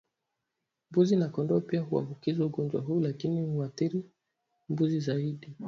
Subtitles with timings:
[0.91, 4.03] Mbuzi na kondoo pia huambukizwa ugonjwa huu lakini unaathiri
[4.69, 5.55] mbuzi zaidi